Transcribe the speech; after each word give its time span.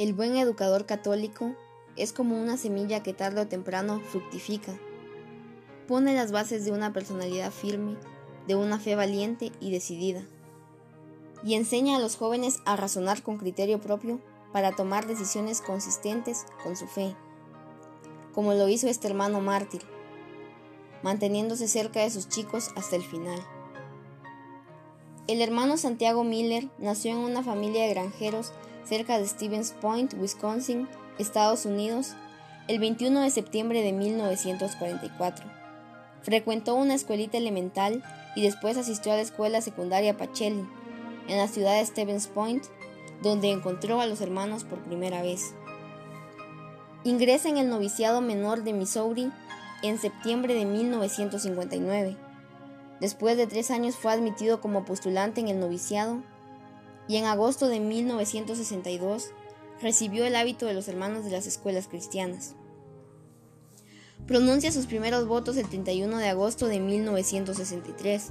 El 0.00 0.12
buen 0.12 0.36
educador 0.36 0.86
católico 0.86 1.54
es 1.96 2.12
como 2.12 2.40
una 2.40 2.56
semilla 2.56 3.04
que 3.04 3.12
tarde 3.12 3.42
o 3.42 3.46
temprano 3.46 4.00
fructifica. 4.00 4.76
Pone 5.86 6.14
las 6.14 6.32
bases 6.32 6.64
de 6.64 6.72
una 6.72 6.92
personalidad 6.92 7.52
firme, 7.52 7.96
de 8.48 8.56
una 8.56 8.80
fe 8.80 8.96
valiente 8.96 9.52
y 9.60 9.70
decidida. 9.70 10.26
Y 11.44 11.54
enseña 11.54 11.96
a 11.96 12.00
los 12.00 12.16
jóvenes 12.16 12.58
a 12.64 12.74
razonar 12.74 13.22
con 13.22 13.38
criterio 13.38 13.80
propio 13.80 14.18
para 14.52 14.72
tomar 14.72 15.06
decisiones 15.06 15.60
consistentes 15.60 16.44
con 16.64 16.76
su 16.76 16.88
fe, 16.88 17.14
como 18.34 18.52
lo 18.54 18.68
hizo 18.68 18.88
este 18.88 19.06
hermano 19.06 19.40
mártir, 19.40 19.82
manteniéndose 21.04 21.68
cerca 21.68 22.00
de 22.00 22.10
sus 22.10 22.28
chicos 22.28 22.70
hasta 22.74 22.96
el 22.96 23.04
final. 23.04 23.40
El 25.28 25.40
hermano 25.40 25.76
Santiago 25.76 26.24
Miller 26.24 26.68
nació 26.78 27.12
en 27.12 27.18
una 27.18 27.44
familia 27.44 27.84
de 27.84 27.90
granjeros 27.90 28.52
cerca 28.84 29.18
de 29.18 29.26
Stevens 29.26 29.72
Point, 29.80 30.14
Wisconsin, 30.14 30.88
Estados 31.18 31.64
Unidos, 31.66 32.14
el 32.68 32.78
21 32.78 33.20
de 33.20 33.30
septiembre 33.30 33.82
de 33.82 33.92
1944. 33.92 35.46
Frecuentó 36.22 36.74
una 36.74 36.94
escuelita 36.94 37.36
elemental 37.36 38.02
y 38.34 38.42
después 38.42 38.76
asistió 38.76 39.12
a 39.12 39.16
la 39.16 39.22
escuela 39.22 39.60
secundaria 39.60 40.16
Pacelli, 40.16 40.66
en 41.28 41.36
la 41.36 41.48
ciudad 41.48 41.76
de 41.76 41.86
Stevens 41.86 42.26
Point, 42.26 42.64
donde 43.22 43.50
encontró 43.50 44.00
a 44.00 44.06
los 44.06 44.20
hermanos 44.20 44.64
por 44.64 44.78
primera 44.80 45.22
vez. 45.22 45.54
Ingresa 47.04 47.48
en 47.48 47.58
el 47.58 47.68
noviciado 47.68 48.20
menor 48.20 48.64
de 48.64 48.72
Missouri 48.72 49.30
en 49.82 49.98
septiembre 49.98 50.54
de 50.54 50.64
1959. 50.64 52.16
Después 53.00 53.36
de 53.36 53.46
tres 53.46 53.70
años 53.70 53.96
fue 53.96 54.12
admitido 54.12 54.60
como 54.60 54.84
postulante 54.84 55.40
en 55.40 55.48
el 55.48 55.60
noviciado 55.60 56.22
y 57.08 57.16
en 57.16 57.24
agosto 57.24 57.68
de 57.68 57.80
1962 57.80 59.30
recibió 59.80 60.24
el 60.24 60.36
hábito 60.36 60.66
de 60.66 60.74
los 60.74 60.88
hermanos 60.88 61.24
de 61.24 61.30
las 61.30 61.46
escuelas 61.46 61.88
cristianas. 61.88 62.54
Pronuncia 64.26 64.72
sus 64.72 64.86
primeros 64.86 65.26
votos 65.26 65.56
el 65.56 65.68
31 65.68 66.16
de 66.16 66.28
agosto 66.28 66.66
de 66.66 66.80
1963 66.80 68.30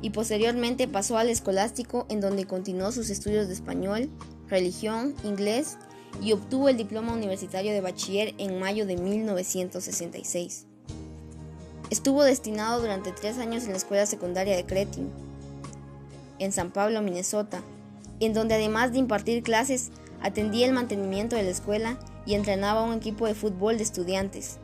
y 0.00 0.10
posteriormente 0.10 0.86
pasó 0.86 1.18
al 1.18 1.28
escolástico 1.28 2.06
en 2.08 2.20
donde 2.20 2.46
continuó 2.46 2.92
sus 2.92 3.10
estudios 3.10 3.48
de 3.48 3.54
español, 3.54 4.10
religión, 4.46 5.14
inglés 5.24 5.76
y 6.22 6.32
obtuvo 6.32 6.68
el 6.68 6.76
diploma 6.76 7.12
universitario 7.12 7.72
de 7.72 7.80
bachiller 7.80 8.34
en 8.38 8.60
mayo 8.60 8.86
de 8.86 8.96
1966. 8.96 10.66
Estuvo 11.90 12.22
destinado 12.22 12.80
durante 12.80 13.12
tres 13.12 13.38
años 13.38 13.64
en 13.64 13.70
la 13.70 13.78
escuela 13.78 14.06
secundaria 14.06 14.54
de 14.54 14.66
Cretin, 14.66 15.10
en 16.38 16.52
San 16.52 16.70
Pablo, 16.70 17.02
Minnesota, 17.02 17.62
en 18.20 18.34
donde 18.34 18.54
además 18.54 18.92
de 18.92 18.98
impartir 18.98 19.42
clases, 19.42 19.90
atendía 20.20 20.66
el 20.66 20.72
mantenimiento 20.72 21.36
de 21.36 21.44
la 21.44 21.50
escuela 21.50 21.98
y 22.26 22.34
entrenaba 22.34 22.80
a 22.80 22.84
un 22.84 22.94
equipo 22.94 23.26
de 23.26 23.34
fútbol 23.34 23.76
de 23.76 23.84
estudiantes. 23.84 24.58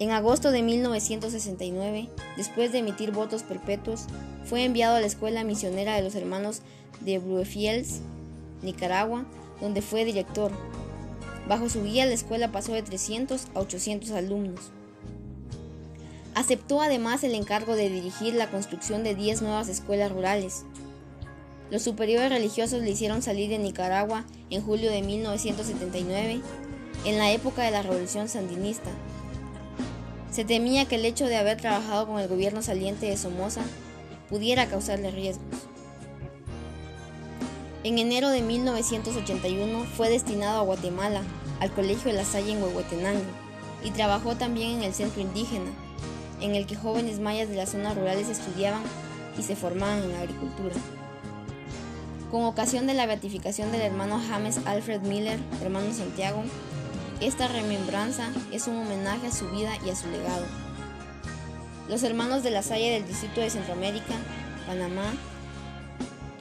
En 0.00 0.10
agosto 0.10 0.50
de 0.50 0.62
1969, 0.62 2.08
después 2.36 2.72
de 2.72 2.78
emitir 2.78 3.12
votos 3.12 3.44
perpetuos, 3.44 4.06
fue 4.44 4.64
enviado 4.64 4.96
a 4.96 5.00
la 5.00 5.06
escuela 5.06 5.44
misionera 5.44 5.94
de 5.94 6.02
los 6.02 6.16
hermanos 6.16 6.62
de 7.00 7.18
Bluefields, 7.18 8.00
Nicaragua, 8.62 9.24
donde 9.60 9.82
fue 9.82 10.04
director. 10.04 10.50
Bajo 11.48 11.68
su 11.68 11.84
guía 11.84 12.06
la 12.06 12.14
escuela 12.14 12.50
pasó 12.50 12.72
de 12.72 12.82
300 12.82 13.48
a 13.54 13.60
800 13.60 14.10
alumnos. 14.12 14.72
Aceptó 16.34 16.82
además 16.82 17.22
el 17.22 17.34
encargo 17.34 17.76
de 17.76 17.88
dirigir 17.88 18.34
la 18.34 18.50
construcción 18.50 19.04
de 19.04 19.14
10 19.14 19.42
nuevas 19.42 19.68
escuelas 19.68 20.10
rurales, 20.10 20.64
los 21.70 21.82
superiores 21.82 22.30
religiosos 22.30 22.82
le 22.82 22.90
hicieron 22.90 23.22
salir 23.22 23.48
de 23.48 23.58
Nicaragua 23.58 24.24
en 24.50 24.62
julio 24.62 24.90
de 24.90 25.02
1979, 25.02 26.40
en 27.04 27.18
la 27.18 27.32
época 27.32 27.62
de 27.62 27.70
la 27.70 27.82
Revolución 27.82 28.28
Sandinista. 28.28 28.90
Se 30.30 30.44
temía 30.44 30.86
que 30.86 30.96
el 30.96 31.04
hecho 31.04 31.26
de 31.26 31.36
haber 31.36 31.60
trabajado 31.60 32.06
con 32.06 32.20
el 32.20 32.28
gobierno 32.28 32.62
saliente 32.62 33.06
de 33.06 33.16
Somoza 33.16 33.62
pudiera 34.28 34.66
causarle 34.66 35.10
riesgos. 35.10 35.44
En 37.82 37.98
enero 37.98 38.30
de 38.30 38.42
1981 38.42 39.84
fue 39.96 40.08
destinado 40.08 40.60
a 40.60 40.64
Guatemala, 40.64 41.22
al 41.60 41.70
Colegio 41.70 42.10
de 42.10 42.16
la 42.16 42.24
Salle 42.24 42.52
en 42.52 42.62
Huehuetenango, 42.62 43.22
y 43.84 43.90
trabajó 43.90 44.36
también 44.36 44.78
en 44.78 44.82
el 44.82 44.94
centro 44.94 45.20
indígena, 45.20 45.70
en 46.40 46.54
el 46.54 46.66
que 46.66 46.76
jóvenes 46.76 47.20
mayas 47.20 47.48
de 47.48 47.56
las 47.56 47.70
zonas 47.70 47.96
rurales 47.96 48.28
estudiaban 48.28 48.82
y 49.38 49.42
se 49.42 49.54
formaban 49.54 50.02
en 50.02 50.16
agricultura. 50.16 50.74
Con 52.34 52.46
ocasión 52.46 52.88
de 52.88 52.94
la 52.94 53.06
beatificación 53.06 53.70
del 53.70 53.82
hermano 53.82 54.20
James 54.28 54.58
Alfred 54.66 55.02
Miller, 55.02 55.38
hermano 55.62 55.94
Santiago, 55.94 56.42
esta 57.20 57.46
remembranza 57.46 58.28
es 58.50 58.66
un 58.66 58.76
homenaje 58.76 59.28
a 59.28 59.30
su 59.30 59.48
vida 59.50 59.70
y 59.86 59.90
a 59.90 59.94
su 59.94 60.08
legado. 60.08 60.44
Los 61.88 62.02
hermanos 62.02 62.42
de 62.42 62.50
la 62.50 62.64
Salle 62.64 62.90
del 62.90 63.06
Distrito 63.06 63.40
de 63.40 63.50
Centroamérica, 63.50 64.14
Panamá, 64.66 65.14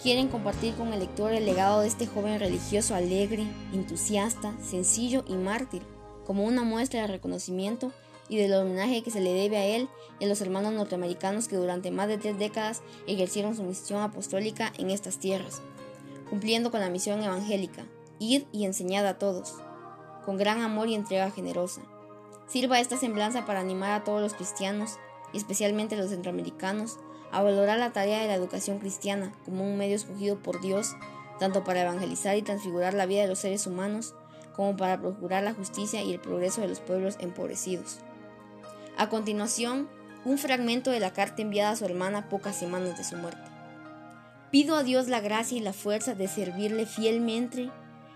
quieren 0.01 0.29
compartir 0.29 0.73
con 0.73 0.91
el 0.93 0.99
lector 0.99 1.31
el 1.31 1.45
legado 1.45 1.81
de 1.81 1.89
este 1.89 2.07
joven 2.07 2.39
religioso 2.39 2.95
alegre, 2.95 3.45
entusiasta, 3.71 4.51
sencillo 4.63 5.23
y 5.27 5.35
mártir, 5.35 5.83
como 6.25 6.43
una 6.43 6.63
muestra 6.63 7.01
de 7.01 7.07
reconocimiento 7.07 7.91
y 8.29 8.37
del 8.37 8.55
homenaje 8.55 9.03
que 9.03 9.11
se 9.11 9.21
le 9.21 9.31
debe 9.31 9.57
a 9.57 9.65
él 9.67 9.87
y 10.19 10.25
a 10.25 10.27
los 10.27 10.41
hermanos 10.41 10.73
norteamericanos 10.73 11.47
que 11.47 11.55
durante 11.55 11.91
más 11.91 12.07
de 12.07 12.17
tres 12.17 12.39
décadas 12.39 12.81
ejercieron 13.05 13.55
su 13.55 13.61
misión 13.61 14.01
apostólica 14.01 14.73
en 14.79 14.89
estas 14.89 15.19
tierras 15.19 15.61
cumpliendo 16.33 16.71
con 16.71 16.79
la 16.79 16.89
misión 16.89 17.23
evangélica, 17.23 17.85
ir 18.17 18.47
y 18.51 18.65
enseñad 18.65 19.05
a 19.05 19.19
todos, 19.19 19.53
con 20.25 20.35
gran 20.35 20.61
amor 20.61 20.87
y 20.87 20.95
entrega 20.95 21.29
generosa. 21.29 21.83
Sirva 22.47 22.79
esta 22.79 22.97
semblanza 22.97 23.45
para 23.45 23.59
animar 23.59 23.91
a 23.91 24.03
todos 24.03 24.19
los 24.19 24.33
cristianos, 24.33 24.97
y 25.31 25.37
especialmente 25.37 25.95
los 25.95 26.09
centroamericanos, 26.09 26.97
a 27.31 27.43
valorar 27.43 27.77
la 27.77 27.93
tarea 27.93 28.19
de 28.19 28.25
la 28.25 28.33
educación 28.33 28.79
cristiana 28.79 29.31
como 29.45 29.63
un 29.63 29.77
medio 29.77 29.95
escogido 29.95 30.39
por 30.39 30.59
Dios, 30.59 30.95
tanto 31.37 31.63
para 31.63 31.83
evangelizar 31.83 32.35
y 32.35 32.41
transfigurar 32.41 32.95
la 32.95 33.05
vida 33.05 33.21
de 33.21 33.27
los 33.27 33.37
seres 33.37 33.67
humanos, 33.67 34.15
como 34.55 34.75
para 34.75 34.99
procurar 34.99 35.43
la 35.43 35.53
justicia 35.53 36.01
y 36.01 36.13
el 36.13 36.19
progreso 36.19 36.61
de 36.61 36.67
los 36.67 36.79
pueblos 36.79 37.17
empobrecidos. 37.19 37.99
A 38.97 39.07
continuación, 39.07 39.87
un 40.25 40.39
fragmento 40.39 40.89
de 40.89 40.99
la 40.99 41.13
carta 41.13 41.43
enviada 41.43 41.69
a 41.69 41.75
su 41.75 41.85
hermana 41.85 42.27
pocas 42.27 42.55
semanas 42.55 42.97
de 42.97 43.03
su 43.03 43.17
muerte. 43.17 43.52
Pido 44.53 44.75
a 44.75 44.83
Dios 44.83 45.07
la 45.07 45.19
gracia 45.19 45.57
y 45.57 45.61
la 45.61 45.73
fuerza 45.73 46.13
de 46.13 46.27
servirle 46.27 46.85
fielmente 46.85 47.71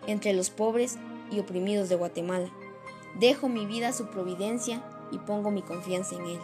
entre 0.05 0.33
los 0.33 0.51
pobres 0.51 0.99
y 1.31 1.39
oprimidos 1.39 1.89
de 1.89 1.95
Guatemala. 1.95 2.51
Dejo 3.19 3.49
mi 3.49 3.65
vida 3.65 3.87
a 3.87 3.93
su 3.93 4.11
providencia 4.11 4.83
y 5.11 5.17
pongo 5.17 5.49
mi 5.49 5.63
confianza 5.63 6.13
en 6.13 6.27
Él. 6.27 6.39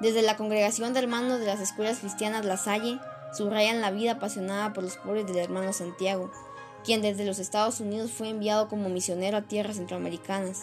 Desde 0.00 0.22
la 0.22 0.38
Congregación 0.38 0.94
de 0.94 1.00
Hermanos 1.00 1.38
de 1.38 1.44
las 1.44 1.60
Escuelas 1.60 1.98
Cristianas 1.98 2.46
La 2.46 2.56
Salle, 2.56 2.98
subrayan 3.36 3.82
la 3.82 3.90
vida 3.90 4.12
apasionada 4.12 4.72
por 4.72 4.84
los 4.84 4.96
pobres 4.96 5.26
del 5.26 5.36
hermano 5.36 5.74
Santiago, 5.74 6.32
quien 6.86 7.02
desde 7.02 7.26
los 7.26 7.38
Estados 7.38 7.78
Unidos 7.80 8.10
fue 8.10 8.30
enviado 8.30 8.68
como 8.68 8.88
misionero 8.88 9.36
a 9.36 9.42
tierras 9.42 9.76
centroamericanas 9.76 10.62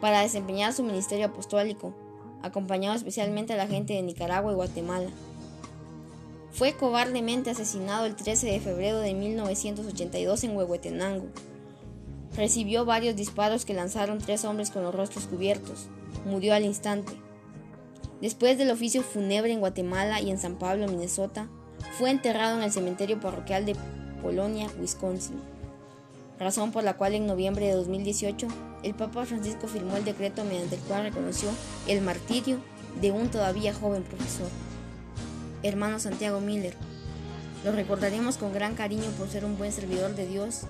para 0.00 0.20
desempeñar 0.20 0.74
su 0.74 0.84
ministerio 0.84 1.26
apostólico, 1.26 1.92
acompañado 2.40 2.94
especialmente 2.94 3.54
a 3.54 3.56
la 3.56 3.66
gente 3.66 3.94
de 3.94 4.02
Nicaragua 4.02 4.52
y 4.52 4.54
Guatemala. 4.54 5.10
Fue 6.60 6.74
cobardemente 6.74 7.48
asesinado 7.48 8.04
el 8.04 8.14
13 8.14 8.46
de 8.46 8.60
febrero 8.60 8.98
de 8.98 9.14
1982 9.14 10.44
en 10.44 10.54
Huehuetenango. 10.54 11.24
Recibió 12.36 12.84
varios 12.84 13.16
disparos 13.16 13.64
que 13.64 13.72
lanzaron 13.72 14.18
tres 14.18 14.44
hombres 14.44 14.70
con 14.70 14.82
los 14.82 14.94
rostros 14.94 15.24
cubiertos. 15.24 15.86
Murió 16.26 16.52
al 16.52 16.66
instante. 16.66 17.14
Después 18.20 18.58
del 18.58 18.70
oficio 18.70 19.02
fúnebre 19.02 19.54
en 19.54 19.60
Guatemala 19.60 20.20
y 20.20 20.30
en 20.30 20.36
San 20.36 20.58
Pablo, 20.58 20.86
Minnesota, 20.86 21.48
fue 21.96 22.10
enterrado 22.10 22.58
en 22.58 22.64
el 22.64 22.72
cementerio 22.72 23.18
parroquial 23.20 23.64
de 23.64 23.74
Polonia, 24.20 24.68
Wisconsin. 24.78 25.40
Razón 26.38 26.72
por 26.72 26.84
la 26.84 26.98
cual 26.98 27.14
en 27.14 27.26
noviembre 27.26 27.68
de 27.68 27.72
2018 27.72 28.48
el 28.82 28.94
Papa 28.94 29.24
Francisco 29.24 29.66
firmó 29.66 29.96
el 29.96 30.04
decreto 30.04 30.44
mediante 30.44 30.74
el 30.74 30.82
cual 30.82 31.04
reconoció 31.04 31.48
el 31.88 32.02
martirio 32.02 32.58
de 33.00 33.12
un 33.12 33.30
todavía 33.30 33.72
joven 33.72 34.02
profesor 34.02 34.50
hermano 35.62 35.98
Santiago 35.98 36.40
Miller. 36.40 36.74
Lo 37.64 37.72
recordaremos 37.72 38.36
con 38.36 38.52
gran 38.52 38.74
cariño 38.74 39.10
por 39.18 39.28
ser 39.28 39.44
un 39.44 39.58
buen 39.58 39.72
servidor 39.72 40.14
de 40.14 40.26
Dios, 40.26 40.62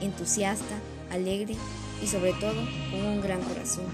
entusiasta, 0.00 0.78
alegre 1.10 1.56
y 2.02 2.06
sobre 2.06 2.32
todo 2.34 2.62
con 2.90 3.04
un 3.04 3.20
gran 3.20 3.40
corazón. 3.42 3.86